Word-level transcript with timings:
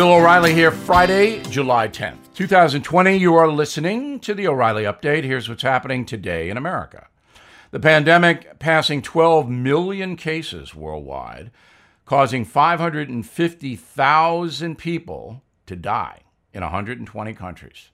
Bill 0.00 0.14
O'Reilly 0.14 0.54
here, 0.54 0.70
Friday, 0.70 1.42
July 1.50 1.86
10th, 1.86 2.32
2020. 2.32 3.18
You 3.18 3.34
are 3.34 3.52
listening 3.52 4.18
to 4.20 4.32
the 4.32 4.48
O'Reilly 4.48 4.84
Update. 4.84 5.24
Here's 5.24 5.46
what's 5.46 5.60
happening 5.60 6.06
today 6.06 6.48
in 6.48 6.56
America. 6.56 7.08
The 7.70 7.80
pandemic 7.80 8.58
passing 8.58 9.02
12 9.02 9.50
million 9.50 10.16
cases 10.16 10.74
worldwide, 10.74 11.50
causing 12.06 12.46
550,000 12.46 14.78
people 14.78 15.42
to 15.66 15.76
die 15.76 16.20
in 16.54 16.62
120 16.62 17.34
countries. 17.34 17.90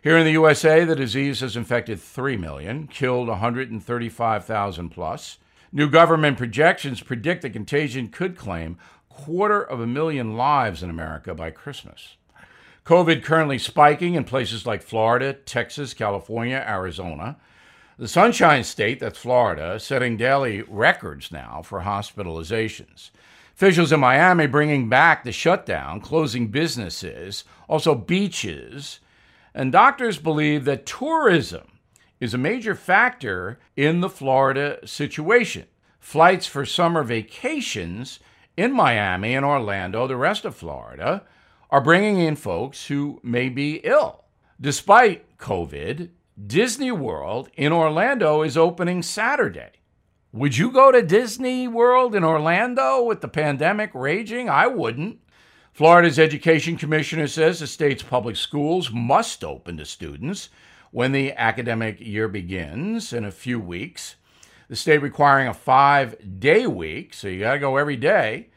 Here 0.00 0.16
in 0.16 0.24
the 0.24 0.30
USA, 0.30 0.84
the 0.84 0.94
disease 0.94 1.40
has 1.40 1.56
infected 1.56 2.00
3 2.00 2.36
million, 2.36 2.86
killed 2.86 3.26
135,000 3.26 4.90
plus. 4.90 5.38
New 5.72 5.90
government 5.90 6.38
projections 6.38 7.02
predict 7.02 7.42
the 7.42 7.50
contagion 7.50 8.06
could 8.08 8.36
claim 8.36 8.78
quarter 9.12 9.62
of 9.62 9.80
a 9.80 9.86
million 9.86 10.36
lives 10.36 10.82
in 10.82 10.90
America 10.90 11.34
by 11.34 11.50
Christmas. 11.50 12.16
COVID 12.84 13.22
currently 13.22 13.58
spiking 13.58 14.14
in 14.14 14.24
places 14.24 14.66
like 14.66 14.82
Florida, 14.82 15.32
Texas, 15.32 15.94
California, 15.94 16.64
Arizona. 16.66 17.36
The 17.98 18.08
Sunshine 18.08 18.64
State, 18.64 18.98
that's 18.98 19.18
Florida, 19.18 19.78
setting 19.78 20.16
daily 20.16 20.62
records 20.62 21.30
now 21.30 21.62
for 21.62 21.82
hospitalizations. 21.82 23.10
Officials 23.54 23.92
in 23.92 24.00
Miami 24.00 24.46
bringing 24.46 24.88
back 24.88 25.22
the 25.22 25.30
shutdown, 25.30 26.00
closing 26.00 26.48
businesses, 26.48 27.44
also 27.68 27.94
beaches. 27.94 28.98
And 29.54 29.70
doctors 29.70 30.18
believe 30.18 30.64
that 30.64 30.86
tourism 30.86 31.68
is 32.18 32.34
a 32.34 32.38
major 32.38 32.74
factor 32.74 33.60
in 33.76 34.00
the 34.00 34.08
Florida 34.08 34.78
situation. 34.84 35.66
Flights 36.00 36.46
for 36.46 36.64
summer 36.64 37.04
vacations 37.04 38.18
in 38.56 38.72
Miami 38.72 39.34
and 39.34 39.44
Orlando, 39.44 40.06
the 40.06 40.16
rest 40.16 40.44
of 40.44 40.54
Florida, 40.54 41.24
are 41.70 41.80
bringing 41.80 42.18
in 42.18 42.36
folks 42.36 42.86
who 42.86 43.20
may 43.22 43.48
be 43.48 43.76
ill. 43.84 44.24
Despite 44.60 45.38
COVID, 45.38 46.10
Disney 46.46 46.92
World 46.92 47.48
in 47.54 47.72
Orlando 47.72 48.42
is 48.42 48.56
opening 48.56 49.02
Saturday. 49.02 49.70
Would 50.32 50.56
you 50.56 50.70
go 50.70 50.92
to 50.92 51.02
Disney 51.02 51.68
World 51.68 52.14
in 52.14 52.24
Orlando 52.24 53.02
with 53.02 53.20
the 53.20 53.28
pandemic 53.28 53.90
raging? 53.94 54.48
I 54.48 54.66
wouldn't. 54.66 55.18
Florida's 55.72 56.18
education 56.18 56.76
commissioner 56.76 57.26
says 57.26 57.60
the 57.60 57.66
state's 57.66 58.02
public 58.02 58.36
schools 58.36 58.90
must 58.90 59.42
open 59.42 59.78
to 59.78 59.84
students 59.84 60.50
when 60.90 61.12
the 61.12 61.32
academic 61.32 61.98
year 62.00 62.28
begins 62.28 63.12
in 63.12 63.24
a 63.24 63.30
few 63.30 63.58
weeks 63.58 64.16
the 64.72 64.76
state 64.76 65.02
requiring 65.02 65.48
a 65.48 65.52
five 65.52 66.40
day 66.40 66.66
week, 66.66 67.12
so 67.12 67.28
you 67.28 67.40
got 67.40 67.52
to 67.52 67.58
go 67.58 67.76
every 67.76 67.96
day, 67.96 68.48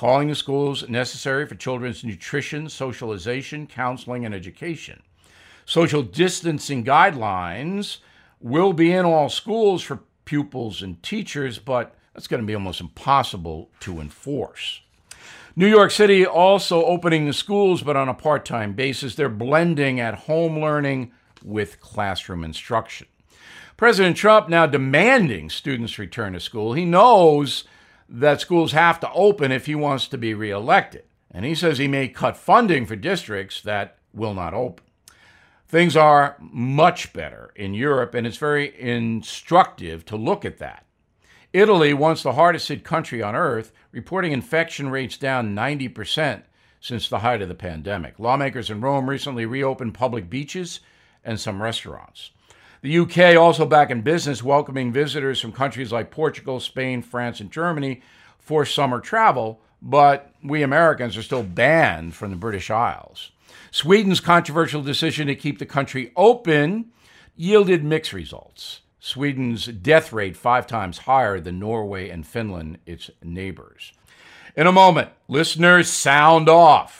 calling 0.00 0.28
the 0.28 0.34
schools 0.34 0.88
necessary 0.88 1.44
for 1.44 1.56
children's 1.56 2.02
nutrition, 2.02 2.70
socialization, 2.70 3.66
counseling, 3.66 4.24
and 4.24 4.34
education. 4.34 5.02
Social 5.66 6.02
distancing 6.02 6.82
guidelines 6.82 7.98
will 8.40 8.72
be 8.72 8.92
in 8.92 9.04
all 9.04 9.28
schools 9.28 9.82
for 9.82 10.00
pupils 10.24 10.80
and 10.80 11.02
teachers, 11.02 11.58
but 11.58 11.94
that's 12.14 12.28
going 12.28 12.40
to 12.40 12.46
be 12.46 12.54
almost 12.54 12.80
impossible 12.80 13.68
to 13.80 14.00
enforce. 14.00 14.80
New 15.54 15.66
York 15.68 15.90
City 15.90 16.24
also 16.24 16.82
opening 16.86 17.26
the 17.26 17.34
schools, 17.34 17.82
but 17.82 17.94
on 17.94 18.08
a 18.08 18.14
part 18.14 18.46
time 18.46 18.72
basis. 18.72 19.14
They're 19.14 19.28
blending 19.28 20.00
at 20.00 20.14
home 20.20 20.58
learning 20.58 21.12
with 21.44 21.78
classroom 21.78 22.42
instruction. 22.42 23.06
President 23.76 24.16
Trump 24.16 24.48
now 24.48 24.64
demanding 24.64 25.50
students 25.50 25.98
return 25.98 26.32
to 26.32 26.40
school. 26.40 26.72
He 26.72 26.86
knows 26.86 27.64
that 28.10 28.40
schools 28.40 28.72
have 28.72 28.98
to 29.00 29.12
open 29.12 29.52
if 29.52 29.66
he 29.66 29.74
wants 29.74 30.08
to 30.08 30.18
be 30.18 30.34
reelected. 30.34 31.04
And 31.30 31.44
he 31.44 31.54
says 31.54 31.78
he 31.78 31.86
may 31.86 32.08
cut 32.08 32.36
funding 32.36 32.84
for 32.84 32.96
districts 32.96 33.60
that 33.62 33.98
will 34.12 34.34
not 34.34 34.52
open. 34.52 34.84
Things 35.68 35.96
are 35.96 36.36
much 36.40 37.12
better 37.12 37.52
in 37.54 37.74
Europe, 37.74 38.12
and 38.14 38.26
it's 38.26 38.36
very 38.36 38.78
instructive 38.80 40.04
to 40.06 40.16
look 40.16 40.44
at 40.44 40.58
that. 40.58 40.84
Italy, 41.52 41.94
once 41.94 42.24
the 42.24 42.32
hardest 42.32 42.68
hit 42.68 42.82
country 42.82 43.22
on 43.22 43.36
earth, 43.36 43.70
reporting 43.92 44.32
infection 44.32 44.90
rates 44.90 45.16
down 45.16 45.54
90% 45.54 46.42
since 46.80 47.08
the 47.08 47.20
height 47.20 47.42
of 47.42 47.48
the 47.48 47.54
pandemic. 47.54 48.18
Lawmakers 48.18 48.70
in 48.70 48.80
Rome 48.80 49.08
recently 49.08 49.46
reopened 49.46 49.94
public 49.94 50.28
beaches 50.28 50.80
and 51.24 51.38
some 51.38 51.62
restaurants. 51.62 52.30
The 52.82 52.98
UK 52.98 53.36
also 53.36 53.66
back 53.66 53.90
in 53.90 54.00
business, 54.00 54.42
welcoming 54.42 54.92
visitors 54.92 55.40
from 55.40 55.52
countries 55.52 55.92
like 55.92 56.10
Portugal, 56.10 56.60
Spain, 56.60 57.02
France, 57.02 57.40
and 57.40 57.50
Germany 57.50 58.00
for 58.38 58.64
summer 58.64 59.00
travel, 59.00 59.60
but 59.82 60.32
we 60.42 60.62
Americans 60.62 61.16
are 61.16 61.22
still 61.22 61.42
banned 61.42 62.14
from 62.14 62.30
the 62.30 62.36
British 62.36 62.70
Isles. 62.70 63.32
Sweden's 63.70 64.20
controversial 64.20 64.82
decision 64.82 65.26
to 65.26 65.34
keep 65.34 65.58
the 65.58 65.66
country 65.66 66.12
open 66.16 66.86
yielded 67.36 67.84
mixed 67.84 68.12
results. 68.12 68.80
Sweden's 68.98 69.66
death 69.66 70.12
rate 70.12 70.36
five 70.36 70.66
times 70.66 70.98
higher 70.98 71.40
than 71.40 71.58
Norway 71.58 72.08
and 72.08 72.26
Finland, 72.26 72.78
its 72.86 73.10
neighbors. 73.22 73.92
In 74.56 74.66
a 74.66 74.72
moment, 74.72 75.10
listeners 75.28 75.88
sound 75.88 76.48
off. 76.48 76.99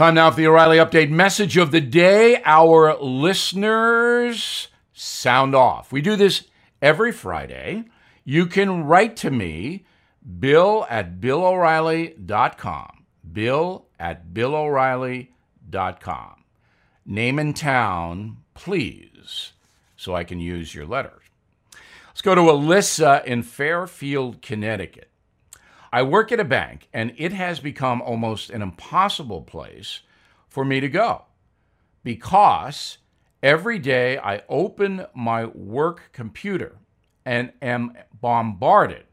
Time 0.00 0.14
now 0.14 0.30
for 0.30 0.38
the 0.38 0.46
O'Reilly 0.46 0.78
Update 0.78 1.10
message 1.10 1.58
of 1.58 1.72
the 1.72 1.80
day. 1.82 2.40
Our 2.46 2.96
listeners 3.02 4.68
sound 4.94 5.54
off. 5.54 5.92
We 5.92 6.00
do 6.00 6.16
this 6.16 6.44
every 6.80 7.12
Friday. 7.12 7.84
You 8.24 8.46
can 8.46 8.84
write 8.84 9.14
to 9.16 9.30
me, 9.30 9.84
bill 10.38 10.86
at 10.88 11.20
billoreilly.com. 11.20 13.04
Bill 13.30 13.84
at 13.98 14.32
billoreilly.com. 14.32 16.44
Name 17.04 17.38
and 17.38 17.54
town, 17.54 18.38
please, 18.54 19.52
so 19.96 20.14
I 20.14 20.24
can 20.24 20.40
use 20.40 20.74
your 20.74 20.86
letters. 20.86 21.24
Let's 22.06 22.22
go 22.22 22.34
to 22.34 22.40
Alyssa 22.40 23.22
in 23.26 23.42
Fairfield, 23.42 24.40
Connecticut. 24.40 25.09
I 25.92 26.02
work 26.02 26.30
at 26.30 26.40
a 26.40 26.44
bank, 26.44 26.88
and 26.92 27.12
it 27.16 27.32
has 27.32 27.58
become 27.58 28.00
almost 28.00 28.50
an 28.50 28.62
impossible 28.62 29.42
place 29.42 30.00
for 30.48 30.64
me 30.64 30.80
to 30.80 30.88
go 30.88 31.24
because 32.02 32.98
every 33.42 33.78
day 33.78 34.18
I 34.18 34.42
open 34.48 35.06
my 35.14 35.46
work 35.46 36.10
computer 36.12 36.76
and 37.24 37.52
am 37.60 37.94
bombarded 38.20 39.04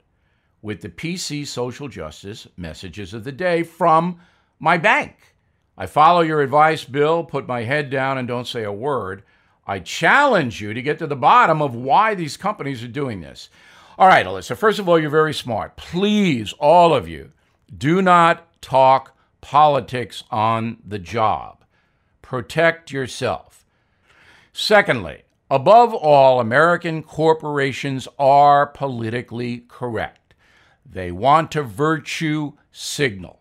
with 0.62 0.82
the 0.82 0.90
PC 0.90 1.46
social 1.46 1.88
justice 1.88 2.48
messages 2.58 3.14
of 3.14 3.24
the 3.24 3.32
day 3.32 3.64
from 3.64 4.20
my 4.60 4.78
bank. 4.78 5.36
I 5.78 5.86
follow 5.86 6.22
your 6.22 6.42
advice, 6.42 6.84
Bill, 6.84 7.24
put 7.24 7.48
my 7.48 7.64
head 7.64 7.90
down 7.90 8.18
and 8.18 8.28
don't 8.28 8.48
say 8.48 8.64
a 8.64 8.72
word. 8.72 9.24
I 9.66 9.80
challenge 9.80 10.62
you 10.62 10.74
to 10.74 10.82
get 10.82 10.98
to 11.00 11.08
the 11.08 11.16
bottom 11.16 11.62
of 11.62 11.76
why 11.76 12.16
these 12.16 12.38
companies 12.38 12.84
are 12.84 12.88
doing 12.88 13.22
this. 13.22 13.50
All 14.00 14.08
right, 14.08 14.28
Alyssa, 14.28 14.56
first 14.56 14.78
of 14.78 14.88
all, 14.88 15.00
you're 15.00 15.09
very 15.09 15.34
smart. 15.34 15.75
Please, 15.75 16.53
all 16.59 16.94
of 16.94 17.08
you, 17.08 17.31
do 17.75 18.00
not 18.00 18.62
talk 18.62 19.18
politics 19.42 20.24
on 20.30 20.77
the 20.86 21.00
job. 21.00 21.63
Protect 22.22 22.92
yourself. 22.92 23.66
Secondly, 24.54 25.24
above 25.50 25.95
all, 25.95 26.39
American 26.39 27.01
corporations 27.01 28.07
are 28.19 28.68
politically 28.68 29.63
correct. 29.68 30.36
They 30.86 31.12
want 31.12 31.51
to 31.54 31.63
virtue 31.63 32.54
signal. 32.72 33.39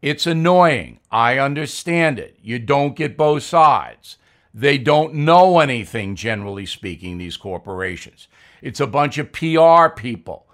It's 0.00 0.28
annoying. 0.28 1.00
I 1.10 1.38
understand 1.38 2.20
it. 2.20 2.38
You 2.40 2.60
don't 2.60 2.94
get 2.94 3.16
both 3.16 3.42
sides. 3.42 4.16
They 4.52 4.78
don't 4.78 5.14
know 5.14 5.60
anything, 5.60 6.16
generally 6.16 6.66
speaking, 6.66 7.18
these 7.18 7.36
corporations. 7.36 8.28
It's 8.60 8.80
a 8.80 8.86
bunch 8.86 9.18
of 9.18 9.32
PR 9.32 9.88
people 9.94 10.46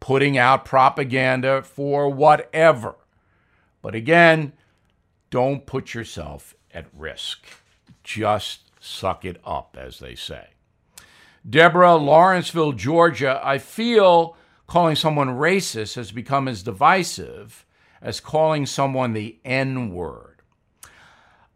putting 0.00 0.36
out 0.36 0.64
propaganda 0.64 1.62
for 1.62 2.10
whatever. 2.10 2.96
But 3.80 3.94
again, 3.94 4.52
don't 5.30 5.66
put 5.66 5.94
yourself 5.94 6.54
at 6.72 6.86
risk. 6.92 7.46
Just 8.02 8.70
suck 8.80 9.24
it 9.24 9.40
up, 9.44 9.76
as 9.80 9.98
they 9.98 10.14
say. 10.14 10.48
Deborah, 11.48 11.96
Lawrenceville, 11.96 12.72
Georgia, 12.72 13.40
I 13.42 13.58
feel 13.58 14.36
calling 14.66 14.96
someone 14.96 15.28
racist 15.28 15.94
has 15.94 16.10
become 16.10 16.48
as 16.48 16.62
divisive 16.62 17.64
as 18.00 18.20
calling 18.20 18.66
someone 18.66 19.12
the 19.12 19.38
N 19.44 19.92
word. 19.92 20.33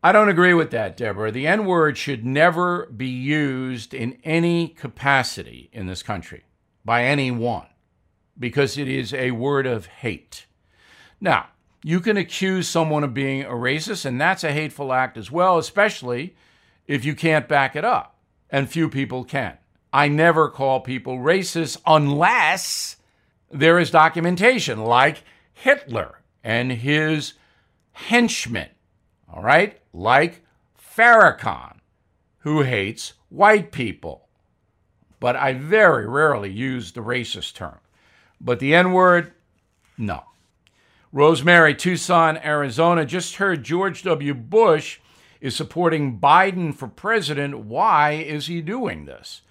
I 0.03 0.12
don't 0.12 0.29
agree 0.29 0.55
with 0.55 0.71
that, 0.71 0.97
Deborah. 0.97 1.33
The 1.33 1.47
N 1.47 1.67
word 1.67 1.99
should 1.99 2.25
never 2.25 2.87
be 2.87 3.09
used 3.09 3.93
in 3.93 4.19
any 4.23 4.69
capacity 4.69 5.71
in 5.73 5.87
this 5.87 6.03
country 6.03 6.45
by 6.85 7.05
anyone 7.05 7.67
because 8.39 8.79
it 8.79 8.87
is 8.89 9.12
a 9.12 9.33
word 9.33 9.67
of 9.67 9.87
hate. 9.87 10.47
Now, 11.21 11.49
you 11.83 12.00
can 12.00 12.17
accuse 12.17 12.69
someone 12.69 13.03
of 13.03 13.15
being 13.15 13.43
a 13.43 13.50
racist, 13.50 14.05
and 14.05 14.21
that's 14.21 14.45
a 14.45 14.53
hateful 14.53 14.93
act 14.93 15.17
as 15.17 15.31
well, 15.31 15.59
especially 15.59 16.37
if 16.87 17.05
you 17.05 17.15
can't 17.15 17.49
back 17.49 17.75
it 17.75 17.85
up. 17.85 18.19
And 18.50 18.69
few 18.69 18.89
people 18.89 19.25
can. 19.25 19.59
I 19.93 20.09
never 20.09 20.49
call 20.49 20.81
people 20.81 21.19
racist 21.19 21.79
unless 21.87 22.97
there 23.50 23.79
is 23.79 23.91
documentation, 23.91 24.85
like 24.85 25.23
Hitler 25.53 26.21
and 26.45 26.73
his 26.73 27.35
henchmen, 27.93 28.69
all 29.33 29.43
right? 29.43 29.77
Like 29.99 30.43
Farrakhan, 30.81 31.79
who 32.39 32.62
hates 32.62 33.15
white 33.31 33.73
people. 33.73 34.29
But 35.19 35.35
I 35.35 35.55
very 35.55 36.06
rarely 36.06 36.53
use 36.53 36.93
the 36.93 37.00
racist 37.00 37.55
term. 37.55 37.81
But 38.41 38.61
the 38.61 38.77
N 38.77 38.93
word, 38.93 39.33
no. 39.97 40.23
Rosemary, 41.11 41.75
Tucson, 41.75 42.37
Arizona, 42.37 43.05
just 43.05 43.37
heard 43.37 43.65
George 43.65 44.05
W. 44.05 44.35
Bush 44.35 45.00
is 45.41 45.56
supporting 45.56 46.21
Biden 46.21 46.73
for 46.73 46.87
president. 46.87 47.59
Why 47.59 48.12
is 48.12 48.47
he 48.47 48.61
doing 48.61 49.06
this? 49.06 49.43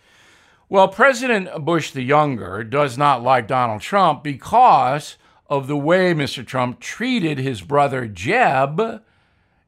Well, 0.69 0.87
President 0.87 1.65
Bush 1.65 1.91
the 1.91 2.03
Younger 2.03 2.63
does 2.63 2.97
not 2.97 3.21
like 3.21 3.47
Donald 3.47 3.81
Trump 3.81 4.23
because 4.23 5.17
of 5.49 5.67
the 5.67 5.77
way 5.77 6.13
Mr. 6.13 6.45
Trump 6.45 6.79
treated 6.79 7.37
his 7.37 7.61
brother 7.61 8.07
Jeb 8.07 9.01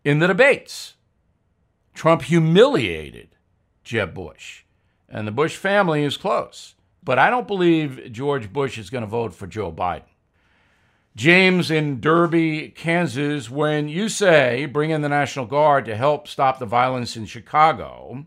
in 0.03 0.19
the 0.19 0.27
debates. 0.27 0.95
Trump 1.93 2.23
humiliated 2.23 3.29
Jeb 3.83 4.13
Bush, 4.13 4.63
and 5.09 5.27
the 5.27 5.31
Bush 5.31 5.55
family 5.55 6.03
is 6.03 6.17
close. 6.17 6.75
But 7.03 7.17
I 7.17 7.29
don't 7.29 7.47
believe 7.47 8.11
George 8.11 8.51
Bush 8.51 8.77
is 8.77 8.89
going 8.89 9.03
to 9.03 9.07
vote 9.07 9.33
for 9.33 9.47
Joe 9.47 9.71
Biden. 9.71 10.03
James 11.15 11.71
in 11.71 11.99
Derby, 11.99 12.69
Kansas, 12.69 13.49
when 13.49 13.89
you 13.89 14.09
say 14.09 14.65
bring 14.65 14.91
in 14.91 15.01
the 15.01 15.09
National 15.09 15.45
Guard 15.45 15.85
to 15.85 15.95
help 15.95 16.27
stop 16.27 16.59
the 16.59 16.65
violence 16.65 17.17
in 17.17 17.25
Chicago, 17.25 18.25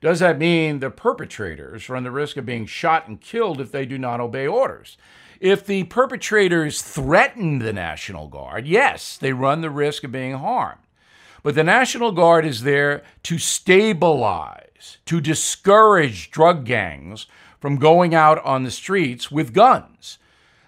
does 0.00 0.20
that 0.20 0.38
mean 0.38 0.80
the 0.80 0.90
perpetrators 0.90 1.88
run 1.88 2.04
the 2.04 2.10
risk 2.10 2.36
of 2.36 2.44
being 2.44 2.66
shot 2.66 3.08
and 3.08 3.20
killed 3.20 3.60
if 3.60 3.72
they 3.72 3.86
do 3.86 3.96
not 3.96 4.20
obey 4.20 4.46
orders? 4.46 4.98
If 5.40 5.64
the 5.64 5.84
perpetrators 5.84 6.82
threaten 6.82 7.58
the 7.58 7.72
National 7.72 8.28
Guard, 8.28 8.66
yes, 8.66 9.16
they 9.16 9.32
run 9.32 9.60
the 9.60 9.70
risk 9.70 10.04
of 10.04 10.12
being 10.12 10.34
harmed. 10.34 10.80
But 11.46 11.54
the 11.54 11.62
National 11.62 12.10
Guard 12.10 12.44
is 12.44 12.64
there 12.64 13.04
to 13.22 13.38
stabilize, 13.38 14.96
to 15.06 15.20
discourage 15.20 16.32
drug 16.32 16.64
gangs 16.64 17.26
from 17.60 17.76
going 17.76 18.16
out 18.16 18.44
on 18.44 18.64
the 18.64 18.70
streets 18.72 19.30
with 19.30 19.54
guns. 19.54 20.18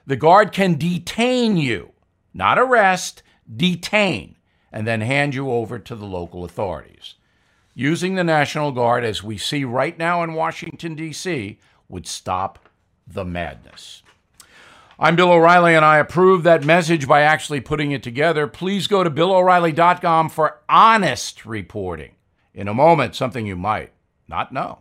The 0.07 0.15
Guard 0.15 0.53
can 0.53 0.77
detain 0.77 1.57
you, 1.57 1.95
not 2.33 2.61
arrest, 2.61 3.25
detain, 3.57 4.37
and 4.71 4.87
then 4.87 5.01
hand 5.01 5.35
you 5.35 5.51
over 5.51 5.81
to 5.81 5.97
the 5.97 6.07
local 6.07 6.45
authorities 6.45 7.17
using 7.75 8.15
the 8.15 8.23
National 8.23 8.71
Guard, 8.71 9.05
as 9.05 9.21
we 9.21 9.37
see 9.37 9.65
right 9.65 9.99
now 9.99 10.23
in 10.23 10.33
Washington, 10.33 10.95
D.C., 10.95 11.59
would 11.89 12.07
stop 12.07 12.69
the 13.05 13.25
madness. 13.25 14.05
I'm 14.99 15.15
Bill 15.15 15.31
O'Reilly, 15.31 15.75
and 15.75 15.85
I 15.85 15.99
approve 15.99 16.43
that 16.43 16.65
message 16.65 17.07
by 17.07 17.23
actually 17.23 17.61
putting 17.61 17.93
it 17.93 18.03
together. 18.03 18.47
Please 18.47 18.87
go 18.87 19.05
to 19.05 19.11
BillO'Reilly.com 19.11 20.29
for 20.29 20.61
honest 20.69 21.47
reporting. 21.47 22.17
In 22.53 22.67
a 22.67 22.75
moment, 22.75 23.15
something 23.15 23.47
you 23.47 23.55
might 23.55 23.93
not 24.27 24.53
know. 24.53 24.81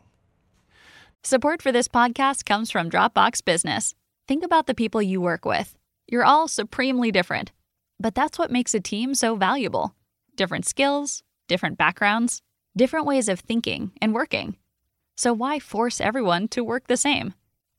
Support 1.24 1.62
for 1.62 1.72
this 1.72 1.88
podcast 1.88 2.46
comes 2.46 2.72
from 2.72 2.90
Dropbox 2.90 3.46
Business. 3.46 3.94
Think 4.28 4.44
about 4.44 4.66
the 4.66 4.74
people 4.74 5.02
you 5.02 5.22
work 5.22 5.46
with. 5.46 5.78
You're 6.08 6.26
all 6.26 6.48
supremely 6.48 7.12
different, 7.12 7.52
but 8.00 8.16
that's 8.16 8.40
what 8.40 8.50
makes 8.50 8.74
a 8.74 8.80
team 8.80 9.14
so 9.14 9.36
valuable 9.36 9.94
different 10.36 10.66
skills, 10.66 11.24
different 11.48 11.78
backgrounds 11.78 12.42
different 12.78 13.08
ways 13.08 13.28
of 13.28 13.40
thinking 13.40 13.92
and 14.00 14.14
working. 14.14 14.56
So 15.18 15.34
why 15.34 15.60
force 15.60 16.00
everyone 16.00 16.48
to 16.50 16.64
work 16.64 16.88
the 16.88 16.96
same? 16.96 17.34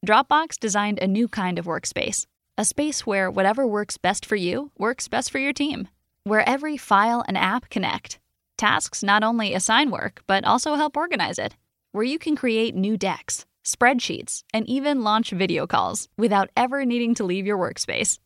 Dropbox 0.07 0.61
designed 0.61 1.01
a 1.01 1.09
new 1.09 1.27
kind 1.27 1.59
of 1.59 1.67
workspace, 1.67 2.27
a 2.57 2.65
space 2.65 3.05
where 3.05 3.31
whatever 3.31 3.67
works 3.67 3.97
best 3.97 4.25
for 4.25 4.37
you 4.37 4.71
works 4.79 5.09
best 5.09 5.31
for 5.31 5.39
your 5.39 5.53
team, 5.53 5.89
where 6.23 6.49
every 6.49 6.77
file 6.77 7.25
and 7.27 7.37
app 7.37 7.69
connect. 7.69 8.21
Tasks 8.57 9.03
not 9.03 9.25
only 9.25 9.55
assign 9.55 9.91
work, 9.91 10.23
but 10.27 10.45
also 10.45 10.77
help 10.77 10.97
organize 10.97 11.39
it, 11.39 11.57
where 11.93 12.05
you 12.05 12.19
can 12.19 12.37
create 12.37 12.77
new 12.77 12.97
decks, 12.97 13.45
spreadsheets, 13.65 14.45
and 14.55 14.69
even 14.69 15.03
launch 15.03 15.31
video 15.31 15.67
calls 15.67 16.09
without 16.17 16.51
ever 16.57 16.85
needing 16.85 17.15
to 17.17 17.25
leave 17.25 17.47
your 17.47 17.59
workspace. 17.59 18.19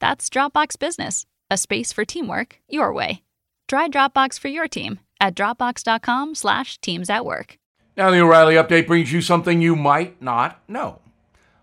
That's 0.00 0.28
Dropbox 0.28 0.78
Business, 0.78 1.26
a 1.48 1.56
space 1.56 1.92
for 1.92 2.04
teamwork 2.04 2.58
your 2.68 2.92
way. 2.92 3.22
Try 3.68 3.88
Dropbox 3.88 4.38
for 4.38 4.48
your 4.48 4.66
team 4.66 4.98
at 5.20 5.36
dropbox.com 5.36 6.34
slash 6.34 6.78
teams 6.78 7.08
at 7.08 7.24
work. 7.24 7.56
Now, 7.96 8.10
the 8.10 8.20
O'Reilly 8.20 8.54
Update 8.54 8.88
brings 8.88 9.12
you 9.12 9.20
something 9.20 9.60
you 9.60 9.76
might 9.76 10.20
not 10.20 10.60
know. 10.68 11.00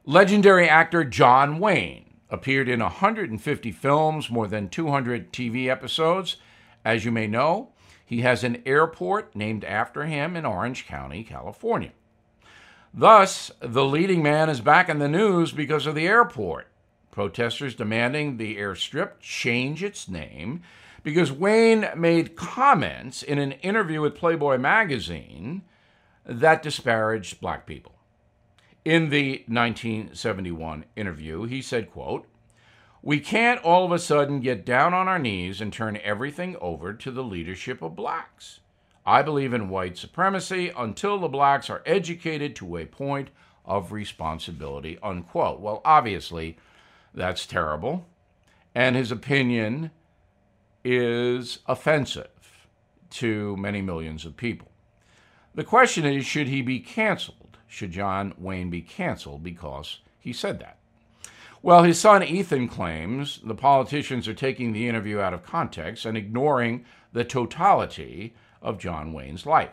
Legendary 0.10 0.70
actor 0.70 1.04
John 1.04 1.60
Wayne 1.60 2.14
appeared 2.30 2.70
in 2.70 2.80
150 2.80 3.72
films, 3.74 4.30
more 4.30 4.48
than 4.48 4.70
200 4.70 5.34
TV 5.34 5.68
episodes. 5.68 6.38
As 6.86 7.04
you 7.04 7.12
may 7.12 7.28
know, 7.28 7.74
he 8.06 8.22
has 8.22 8.42
an 8.42 8.64
airport 8.66 9.36
named 9.36 9.66
after 9.66 10.06
him 10.06 10.38
in 10.38 10.46
Orange 10.46 10.88
County, 10.88 11.26
California. 11.26 11.92
Thus, 12.94 13.52
the 13.60 13.84
leading 13.84 14.24
man 14.24 14.50
is 14.50 14.62
back 14.62 14.88
in 14.88 15.00
the 15.00 15.10
news 15.10 15.52
because 15.52 15.86
of 15.86 15.94
the 15.94 16.08
airport. 16.08 16.68
Protesters 17.12 17.76
demanding 17.76 18.38
the 18.38 18.56
airstrip 18.56 19.20
change 19.20 19.84
its 19.84 20.08
name 20.08 20.62
because 21.04 21.34
Wayne 21.34 21.86
made 21.98 22.38
comments 22.38 23.24
in 23.24 23.40
an 23.40 23.52
interview 23.52 24.00
with 24.00 24.16
Playboy 24.16 24.58
magazine 24.58 25.64
that 26.26 26.64
disparaged 26.64 27.42
black 27.42 27.66
people. 27.66 27.97
In 28.88 29.10
the 29.10 29.44
1971 29.50 30.86
interview, 30.96 31.44
he 31.44 31.62
said, 31.62 31.92
quote, 31.92 32.26
"We 33.02 33.20
can't 33.20 33.62
all 33.62 33.84
of 33.84 33.92
a 33.92 34.00
sudden 34.00 34.40
get 34.40 34.66
down 34.66 34.94
on 34.94 35.10
our 35.10 35.20
knees 35.20 35.60
and 35.60 35.74
turn 35.74 35.98
everything 35.98 36.56
over 36.62 36.94
to 36.94 37.12
the 37.12 37.22
leadership 37.22 37.82
of 37.82 37.98
blacks. 37.98 38.62
I 39.06 39.24
believe 39.24 39.54
in 39.54 39.68
white 39.68 39.98
supremacy 39.98 40.70
until 40.70 41.20
the 41.20 41.28
blacks 41.28 41.70
are 41.70 41.84
educated 41.86 42.56
to 42.56 42.78
a 42.78 42.86
point 42.86 43.30
of 43.66 43.92
responsibility." 43.92 44.98
Unquote. 45.04 45.60
Well, 45.60 45.82
obviously, 45.84 46.58
that's 47.14 47.46
terrible. 47.46 48.08
And 48.74 48.96
his 48.96 49.12
opinion 49.12 49.92
is 50.86 51.60
offensive 51.68 52.70
to 53.10 53.58
many 53.58 53.82
millions 53.82 54.26
of 54.26 54.38
people. 54.38 54.72
The 55.56 55.66
question 55.66 56.06
is 56.06 56.26
should 56.26 56.48
he 56.48 56.62
be 56.62 56.80
canceled? 56.80 57.47
Should 57.68 57.92
John 57.92 58.34
Wayne 58.38 58.70
be 58.70 58.82
canceled 58.82 59.44
because 59.44 60.00
he 60.20 60.34
said 60.34 60.60
that? 60.60 60.78
Well, 61.62 61.84
his 61.84 62.00
son 62.00 62.24
Ethan 62.24 62.68
claims 62.68 63.40
the 63.44 63.56
politicians 63.56 64.28
are 64.28 64.34
taking 64.34 64.72
the 64.72 64.88
interview 64.88 65.20
out 65.20 65.34
of 65.34 65.44
context 65.44 66.06
and 66.06 66.16
ignoring 66.16 66.86
the 67.14 67.26
totality 67.26 68.34
of 68.62 68.80
John 68.80 69.12
Wayne's 69.12 69.46
life. 69.46 69.72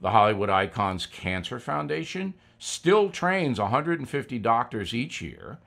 The 0.00 0.10
Hollywood 0.10 0.50
Icon's 0.50 1.06
Cancer 1.06 1.58
Foundation 1.58 2.34
still 2.58 3.10
trains 3.10 3.58
150 3.58 4.38
doctors 4.38 4.94
each 4.94 5.20
year, 5.20 5.58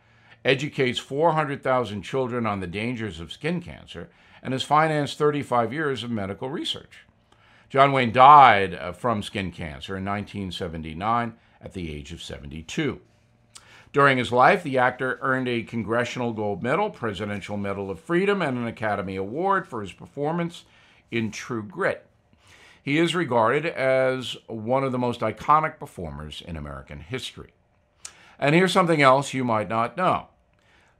educates 0.45 0.99
400,000 0.99 2.01
children 2.01 2.45
on 2.45 2.59
the 2.59 2.67
dangers 2.67 3.19
of 3.19 3.31
skin 3.31 3.61
cancer, 3.61 4.09
and 4.41 4.53
has 4.53 4.63
financed 4.63 5.17
35 5.17 5.73
years 5.73 6.03
of 6.03 6.11
medical 6.11 6.49
research. 6.49 7.05
John 7.71 7.93
Wayne 7.93 8.11
died 8.11 8.73
uh, 8.73 8.91
from 8.91 9.23
skin 9.23 9.49
cancer 9.49 9.95
in 9.95 10.03
1979 10.03 11.35
at 11.61 11.71
the 11.71 11.89
age 11.89 12.11
of 12.11 12.21
72. 12.21 12.99
During 13.93 14.17
his 14.17 14.33
life, 14.33 14.61
the 14.61 14.77
actor 14.77 15.17
earned 15.21 15.47
a 15.47 15.63
Congressional 15.63 16.33
Gold 16.33 16.61
Medal, 16.61 16.89
Presidential 16.89 17.55
Medal 17.55 17.89
of 17.89 18.01
Freedom, 18.01 18.41
and 18.41 18.57
an 18.57 18.67
Academy 18.67 19.15
Award 19.15 19.69
for 19.69 19.79
his 19.79 19.93
performance 19.93 20.65
in 21.11 21.31
True 21.31 21.63
Grit. 21.63 22.05
He 22.83 22.97
is 22.97 23.15
regarded 23.15 23.65
as 23.65 24.35
one 24.47 24.83
of 24.83 24.91
the 24.91 24.99
most 24.99 25.21
iconic 25.21 25.79
performers 25.79 26.43
in 26.45 26.57
American 26.57 26.99
history. 26.99 27.53
And 28.37 28.53
here's 28.53 28.73
something 28.73 29.01
else 29.01 29.33
you 29.33 29.45
might 29.45 29.69
not 29.69 29.95
know 29.95 30.27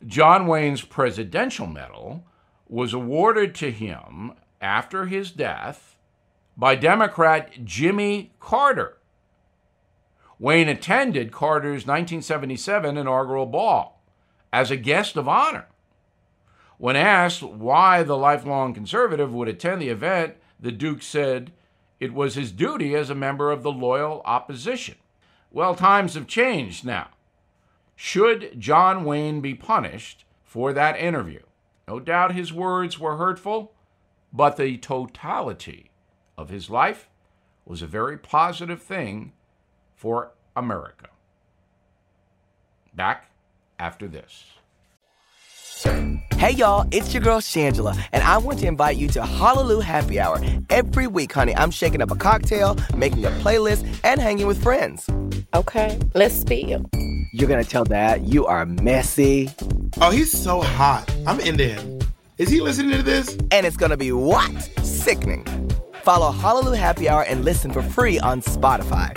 John 0.07 0.47
Wayne's 0.47 0.83
Presidential 0.83 1.67
Medal 1.67 2.23
was 2.69 2.93
awarded 2.93 3.55
to 3.55 3.71
him 3.71 4.31
after 4.61 5.07
his 5.07 5.31
death 5.31 5.90
by 6.57 6.75
Democrat 6.75 7.63
Jimmy 7.63 8.31
Carter. 8.39 8.97
Wayne 10.39 10.69
attended 10.69 11.31
Carter's 11.31 11.85
1977 11.85 12.97
inaugural 12.97 13.45
ball 13.45 14.01
as 14.51 14.71
a 14.71 14.77
guest 14.77 15.15
of 15.15 15.27
honor. 15.27 15.67
When 16.77 16.95
asked 16.95 17.43
why 17.43 18.01
the 18.01 18.17
lifelong 18.17 18.73
conservative 18.73 19.33
would 19.33 19.47
attend 19.47 19.81
the 19.81 19.89
event 19.89 20.35
the 20.59 20.71
Duke 20.71 21.01
said 21.01 21.51
it 21.99 22.13
was 22.13 22.35
his 22.35 22.51
duty 22.51 22.95
as 22.95 23.09
a 23.09 23.15
member 23.15 23.51
of 23.51 23.63
the 23.63 23.71
loyal 23.71 24.21
opposition. 24.25 24.95
Well, 25.51 25.75
times 25.75 26.15
have 26.15 26.27
changed 26.27 26.85
now. 26.85 27.09
Should 27.95 28.59
John 28.59 29.03
Wayne 29.03 29.41
be 29.41 29.53
punished 29.53 30.25
for 30.43 30.73
that 30.73 30.99
interview? 30.99 31.41
No 31.87 31.99
doubt 31.99 32.33
his 32.33 32.51
words 32.51 32.97
were 32.97 33.17
hurtful, 33.17 33.73
but 34.33 34.57
the 34.57 34.77
totality 34.77 35.90
of 36.41 36.49
his 36.49 36.69
life 36.69 37.07
was 37.65 37.81
a 37.81 37.87
very 37.87 38.17
positive 38.17 38.81
thing 38.81 39.31
for 39.95 40.31
America. 40.55 41.07
Back 42.93 43.31
after 43.79 44.07
this. 44.07 44.45
Hey 46.35 46.51
y'all, 46.51 46.87
it's 46.91 47.13
your 47.13 47.23
girl 47.23 47.39
Shangela, 47.39 47.97
and 48.11 48.23
I 48.23 48.37
want 48.37 48.59
to 48.59 48.67
invite 48.67 48.97
you 48.97 49.07
to 49.09 49.23
Hallelujah 49.23 49.83
Happy 49.83 50.19
Hour. 50.19 50.39
Every 50.69 51.07
week, 51.07 51.31
honey, 51.33 51.55
I'm 51.55 51.71
shaking 51.71 52.01
up 52.01 52.11
a 52.11 52.15
cocktail, 52.15 52.77
making 52.95 53.25
a 53.25 53.31
playlist, 53.31 53.99
and 54.03 54.19
hanging 54.19 54.47
with 54.47 54.61
friends. 54.61 55.07
Okay, 55.53 55.99
let's 56.13 56.35
spill. 56.35 56.83
You're 57.33 57.49
gonna 57.49 57.63
tell 57.63 57.83
Dad 57.83 58.27
you 58.27 58.45
are 58.45 58.65
messy. 58.65 59.49
Oh, 60.01 60.11
he's 60.11 60.31
so 60.31 60.61
hot. 60.61 61.11
I'm 61.25 61.39
into 61.39 61.63
him. 61.67 61.99
Is 62.37 62.49
he 62.49 62.59
listening 62.59 62.97
to 62.97 63.03
this? 63.03 63.37
And 63.51 63.65
it's 63.65 63.77
gonna 63.77 63.97
be 63.97 64.11
what? 64.11 64.51
Sickening. 64.83 65.45
Follow 66.03 66.31
Hallelujah 66.31 66.79
Happy 66.79 67.09
Hour 67.09 67.23
and 67.23 67.45
listen 67.45 67.71
for 67.71 67.81
free 67.81 68.19
on 68.19 68.41
Spotify. 68.41 69.15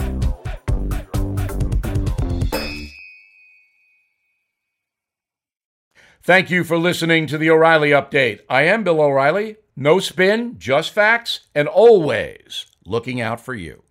Thank 6.23 6.49
you 6.49 6.65
for 6.65 6.79
listening 6.79 7.27
to 7.27 7.37
the 7.37 7.51
O'Reilly 7.51 7.91
Update. 7.91 8.41
I 8.49 8.63
am 8.63 8.83
Bill 8.83 9.01
O'Reilly. 9.03 9.57
No 9.77 9.99
spin, 9.99 10.59
just 10.59 10.91
facts, 10.91 11.41
and 11.55 11.69
always 11.69 12.65
looking 12.87 13.21
out 13.21 13.41
for 13.41 13.53
you. 13.53 13.83